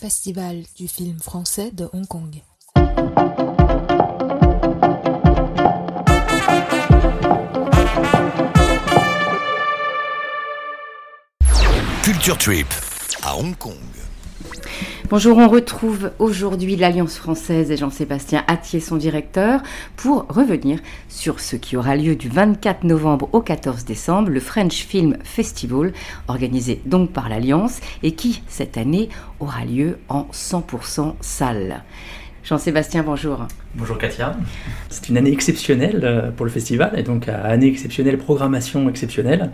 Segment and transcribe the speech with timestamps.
[0.00, 2.42] Festival du film français de Hong Kong.
[12.02, 12.66] Culture Trip
[13.22, 13.99] à Hong Kong.
[15.10, 19.60] Bonjour, on retrouve aujourd'hui l'Alliance française et Jean-Sébastien Attier, son directeur,
[19.96, 24.84] pour revenir sur ce qui aura lieu du 24 novembre au 14 décembre, le French
[24.84, 25.94] Film Festival,
[26.28, 29.08] organisé donc par l'Alliance et qui, cette année,
[29.40, 31.82] aura lieu en 100% salle.
[32.42, 33.46] Jean-Sébastien, bonjour.
[33.74, 34.34] Bonjour Katia.
[34.88, 39.50] C'est une année exceptionnelle euh, pour le festival et donc année exceptionnelle, programmation exceptionnelle.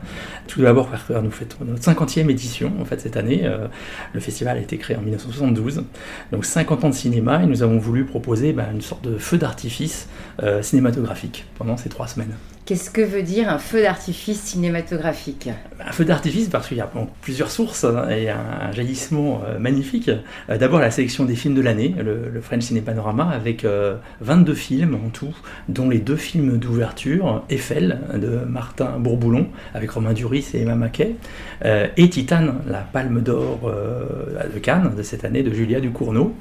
[0.46, 0.88] Tout d'abord,
[1.22, 3.42] nous fêtons notre 50e édition en fait cette année.
[3.44, 3.66] Euh,
[4.12, 5.84] le festival a été créé en 1972,
[6.30, 9.36] donc 50 ans de cinéma et nous avons voulu proposer bah, une sorte de feu
[9.36, 10.08] d'artifice
[10.42, 12.34] euh, cinématographique pendant ces trois semaines.
[12.66, 15.48] Qu'est-ce que veut dire un feu d'artifice cinématographique?
[15.80, 16.90] Un feu d'artifice parce qu'il y a
[17.22, 20.10] plusieurs sources hein, et un jaillissement magnifique.
[20.48, 23.64] D'abord la sélection des films de l'année, le, French Ciné Panorama avec
[24.20, 25.34] 22 films en tout,
[25.68, 30.76] dont les deux films d'ouverture, Eiffel de Martin Bourboulon avec Romain Duris et Emma
[31.64, 36.34] euh, et Titane, la palme d'or euh, de Cannes de cette année de Julia Ducournau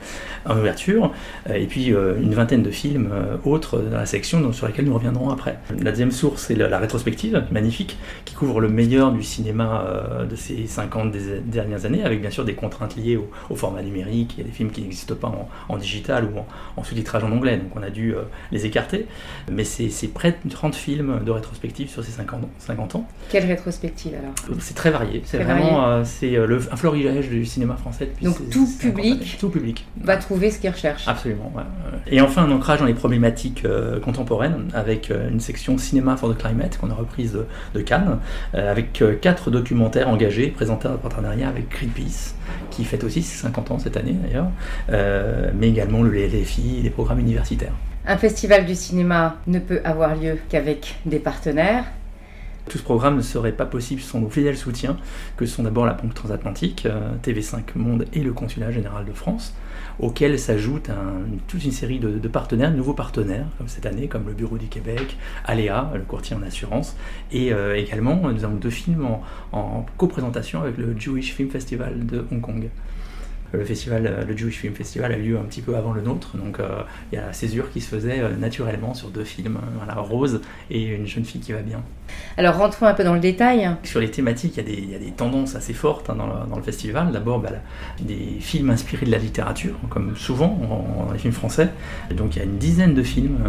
[0.45, 1.13] en ouverture,
[1.49, 3.09] euh, et puis une vingtaine de films
[3.43, 5.57] autres dans la section sur lesquels nous reviendrons après.
[6.15, 9.85] Source, c'est la, rétrospective, magnifique, qui couvre le meilleur du cinéma
[10.29, 11.11] de ces 50
[11.45, 13.17] dernières années, avec bien sûr des contraintes liées
[13.49, 15.31] au, format numérique, il y a des films qui n'existent pas
[15.69, 19.05] en, digital ou en, en sous-titrage en anglais donc on a dû euh, les écarter.
[19.51, 22.49] Mais c'est près de 30 films de rétrospective sur ces 50 ans.
[22.59, 23.07] 50 ans.
[23.29, 24.59] Quelle rétrospective alors?
[24.59, 25.21] C'est très varié.
[25.25, 29.49] C'est vraiment euh, c'est euh, un florilège du cinéma français depuis Donc tout public, tout
[29.49, 31.07] public va trouver ce qu'il recherche.
[31.07, 31.51] Absolument.
[32.07, 33.65] Et enfin un ancrage dans les problématiques
[34.03, 37.37] contemporaines avec une section Cinéma for the Climate qu'on a reprise
[37.73, 38.19] de, Cannes,
[38.53, 42.35] avec quatre documentaires engagés présentés en partenariat avec Greenpeace
[42.71, 44.47] qui fête aussi ses 50 ans cette année d'ailleurs,
[45.55, 47.73] mais également le LFI, les programmes universitaires
[48.07, 51.85] un festival du cinéma ne peut avoir lieu qu'avec des partenaires.
[52.69, 54.97] Tout ce programme ne serait pas possible sans nos fidèles soutiens,
[55.37, 59.53] que sont d'abord la Banque Transatlantique, euh, TV5 Monde et le Consulat Général de France,
[59.99, 60.89] auxquels s'ajoute
[61.47, 64.67] toute une série de, partenaires, de nouveaux partenaires, comme cette année, comme le Bureau du
[64.67, 66.95] Québec, Aléa, le courtier en assurance,
[67.31, 69.21] et euh, également nous avons deux films en,
[69.51, 72.69] en coprésentation avec le Jewish Film Festival de Hong Kong
[73.55, 76.37] le festival, euh, le Jewish Film Festival a lieu un petit peu avant le nôtre,
[76.37, 79.59] donc euh, il y a la césure qui se faisait euh, naturellement sur deux films,
[79.77, 81.81] voilà, Rose et Une jeune fille qui va bien.
[82.37, 83.69] Alors rentrons un peu dans le détail.
[83.83, 86.15] Sur les thématiques, il y a des, il y a des tendances assez fortes hein,
[86.15, 87.11] dans, le, dans, le, festival.
[87.11, 87.49] D'abord, bah,
[87.99, 90.59] des films inspirés de la littérature, comme souvent
[91.05, 91.69] dans les films français.
[92.11, 93.39] donc il y a une dizaine de films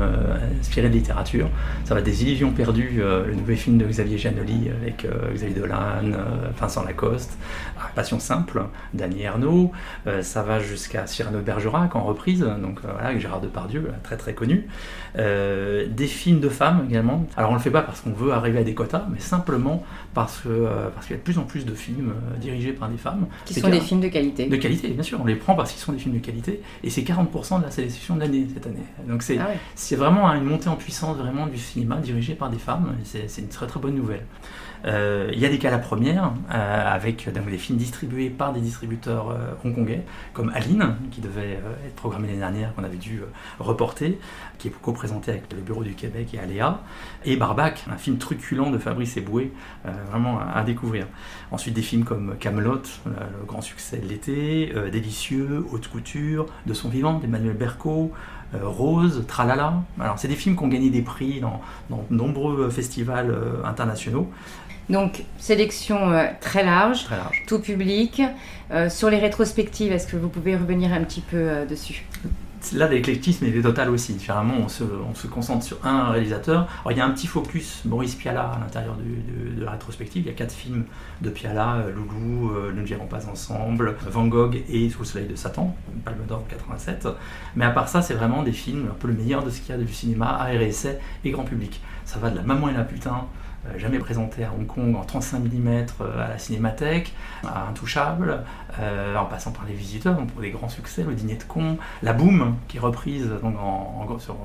[0.61, 1.49] inspirés de littérature.
[1.85, 6.13] Ça va des Illusions perdues, le nouvel film de Xavier Janoli avec Xavier Dolan,
[6.59, 7.37] Vincent Lacoste,
[7.95, 9.73] Passion simple, Dany Ernaud,
[10.07, 13.91] euh, ça va jusqu'à Cyrano de Bergerac en reprise, donc euh, voilà, avec Gérard Depardieu,
[14.03, 14.67] très très connu.
[15.19, 17.27] Euh, des films de femmes également.
[17.37, 20.41] Alors on le fait pas parce qu'on veut arriver à des quotas, mais simplement parce
[20.41, 23.27] que parce qu'il y a de plus en plus de films dirigés par des femmes.
[23.45, 24.47] Qui sont des films de qualité.
[24.47, 25.19] De qualité, bien sûr.
[25.21, 27.71] On les prend parce qu'ils sont des films de qualité, et c'est 40% de la
[27.71, 28.85] sélection de l'année cette année.
[29.09, 32.59] Donc c'est ah c'est vraiment une montée en puissance vraiment du cinéma dirigé par des
[32.59, 32.95] femmes.
[33.05, 34.25] C'est une très très bonne nouvelle.
[34.85, 38.53] Euh, il y a des cas à la première, euh, avec des films distribués par
[38.53, 39.53] des distributeurs euh,
[40.33, 43.21] comme Aline, qui devait être programmé l'année dernière, qu'on avait dû
[43.59, 44.19] reporter,
[44.59, 46.83] qui est co-présenté avec le Bureau du Québec et Aléa,
[47.25, 49.53] et Barbac, un film truculent de Fabrice Eboué,
[50.11, 51.07] vraiment à, découvrir.
[51.51, 56.89] Ensuite, des films comme Camelot, le grand succès de l'été, Délicieux, Haute Couture, De son
[56.89, 58.13] vivant d'Emmanuel Berco,
[58.55, 59.83] Rose, Tralala.
[60.01, 63.35] Alors, c'est des films qui ont gagné des prix dans, dans nombreux festivals
[63.65, 64.31] internationaux.
[64.89, 67.07] Donc, sélection euh, très, large,
[67.47, 68.23] tout public.
[68.71, 72.05] Euh, sur les rétrospectives, est-ce que vous pouvez revenir un petit peu euh, dessus?
[72.73, 74.15] Là, l'éclectisme est total aussi.
[74.15, 76.67] Différemment, on se, on se, concentre sur un réalisateur.
[76.91, 80.25] Il y a un petit focus Maurice Piala à l'intérieur de, la rétrospective.
[80.25, 80.85] Il y a quatre films
[81.21, 85.37] de Piala Loulou, Nous ne viendrons pas ensemble, Van Gogh et Sous le soleil de
[85.37, 87.09] Satan, Palme d'Or 87.
[87.57, 89.75] Mais à part ça, c'est vraiment des films un peu le meilleur de ce qu'il
[89.75, 91.81] y a du cinéma, essai et grand public.
[92.05, 95.05] Ça va de La Maman et la Putain euh, jamais présenté à Hong Kong en
[95.05, 97.13] 35 mm euh, à la Cinémathèque,
[97.45, 98.45] à Intouchable,
[98.81, 101.79] euh, en passant par les visiteurs, donc pour des grands succès, le dîner de con,
[102.03, 104.37] la Boom qui est reprise donc en, sur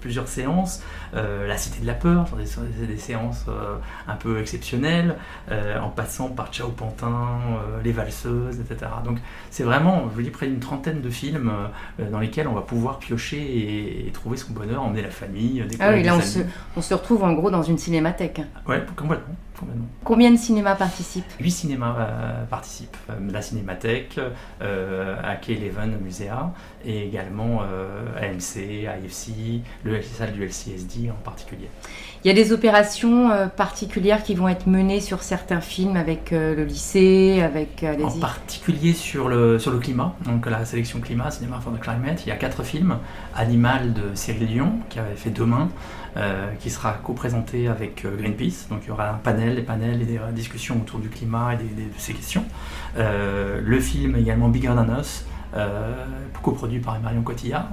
[0.00, 0.82] plusieurs séances,
[1.12, 3.46] la Cité de la peur sur des, séances
[4.06, 5.16] un peu exceptionnelles,
[5.50, 7.38] en passant par Ciao Pantin,
[7.82, 8.90] les valseuses, etc.
[9.04, 9.18] Donc
[9.50, 11.52] c'est vraiment, je vous dis, près d'une trentaine de films
[11.98, 15.92] dans lesquels on va pouvoir piocher et, trouver son bonheur, emmener la famille, découvrir ah
[15.92, 16.40] oui, là on se,
[16.76, 18.40] on se, retrouve en gros dans une cinémathèque.
[18.68, 19.34] Ouais, complètement.
[19.58, 19.86] complètement.
[20.02, 21.24] Combien de cinémas participent?
[21.40, 22.96] Huit cinémas euh, participent.
[23.10, 24.18] Euh, la Cinémathèque,
[24.60, 26.52] euh, AK Eleven Muséa,
[26.84, 31.68] et également euh, AMC, AFC, le salle du LCSD en particulier.
[32.24, 36.32] Il y a des opérations euh, particulières qui vont être menées sur certains films avec
[36.32, 40.64] euh, le lycée, avec euh, En les particulier sur le, sur le climat, donc la
[40.64, 42.98] sélection climat, Cinéma for the Climate, il y a quatre films.
[43.36, 46.05] Animal de Cyril Dion, qui avait fait Demain, euh,
[46.60, 48.68] qui sera co-présenté avec euh, Greenpeace.
[48.70, 51.54] Donc il y aura un panel, des panels et des euh, discussions autour du climat
[51.54, 52.44] et de ces questions.
[52.96, 55.24] Euh, le film également Bigger Than Us,
[55.54, 56.04] euh,
[56.42, 57.68] coproduit par Marion Cotillard.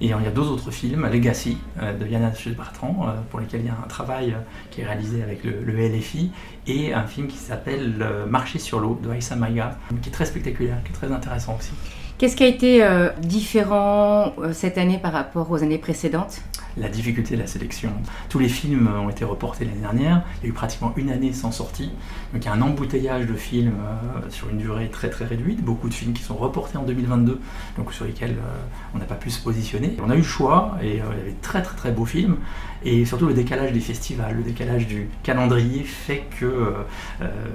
[0.00, 3.60] Et il y a deux autres films, Legacy euh, de Yann Bertrand, euh, pour lesquels
[3.60, 4.40] il y a un travail euh,
[4.70, 6.30] qui est réalisé avec le, LFI,
[6.66, 10.26] et un film qui s'appelle euh, Marcher sur l'eau de Aïssa Maïga, qui est très
[10.26, 11.70] spectaculaire, qui est très intéressant aussi.
[12.18, 16.40] Qu'est-ce qui a été euh, différent euh, cette année par rapport aux années précédentes?
[16.76, 17.90] La difficulté de la sélection.
[18.28, 21.32] Tous les films ont été reportés l'année dernière, il y a eu pratiquement une année
[21.32, 21.90] sans sortie,
[22.32, 25.64] donc il y a un embouteillage de films euh, sur une durée très très réduite,
[25.64, 27.40] beaucoup de films qui sont reportés en 2022,
[27.78, 28.64] donc sur lesquels euh,
[28.94, 29.96] on n'a pas pu se positionner.
[30.04, 32.04] On a eu le choix, et euh, il y avait de très très très beaux
[32.04, 32.36] films,
[32.84, 36.74] et surtout le décalage des festivals, le décalage du calendrier fait que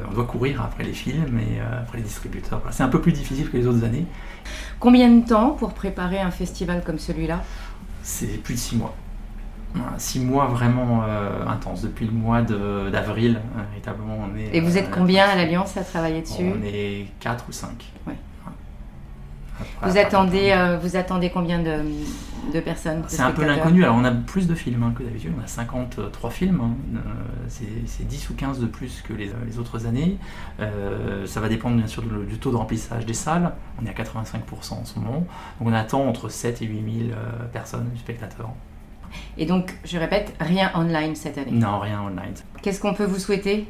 [0.09, 2.59] on doit courir après les films et après les distributeurs.
[2.59, 2.71] Voilà.
[2.75, 4.05] C'est un peu plus difficile que les autres années,
[4.79, 7.43] Combien de temps pour préparer un festival comme celui-là?
[8.01, 8.95] C'est plus de six mois.
[9.97, 11.81] Six mois vraiment euh, intenses.
[11.81, 14.55] Depuis le mois de- d'avril, euh, véritablement, on est.
[14.55, 17.85] Et vous êtes euh, combien à l'Alliance à travailler dessus On est quatre ou cinq.
[18.07, 18.15] Ouais.
[19.59, 21.83] Après- Vous attendez, euh, vous attendez combien de,
[22.51, 23.83] de personnes C'est un peu l'inconnu.
[23.83, 25.33] Alors, on a plus de films hein, que d'habitude.
[25.39, 26.59] On a 53 films.
[26.63, 26.71] hein.
[26.95, 26.99] Euh,
[27.47, 30.17] c'est c'est 10 ou 15 de plus que les, les autres années.
[31.25, 33.51] Ça va dépendre bien sûr du, du taux de remplissage des salles.
[33.81, 35.19] On est à 85% en ce moment.
[35.19, 35.27] Donc,
[35.67, 38.49] on attend entre 7 et 8 000 euh, personnes, spectateurs.
[39.37, 41.51] Et donc, je répète, rien online cette année.
[41.51, 42.33] Non, rien online.
[42.61, 43.67] Qu'est-ce qu'on peut vous souhaiter?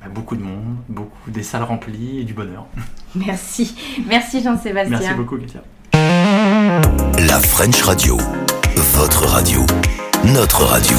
[0.00, 2.66] Bah, beaucoup de monde, beaucoup des salles remplies et du bonheur.
[3.14, 3.74] Merci.
[4.06, 4.98] Merci Jean-Sébastien.
[4.98, 5.62] Merci beaucoup, Katia.
[5.92, 8.16] La French Radio.
[8.76, 9.66] Votre radio.
[10.24, 10.98] Notre radio.